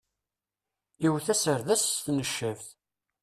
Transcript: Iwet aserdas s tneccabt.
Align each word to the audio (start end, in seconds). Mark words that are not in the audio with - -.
Iwet 1.07 1.27
aserdas 1.33 1.83
s 1.91 1.97
tneccabt. 2.05 2.67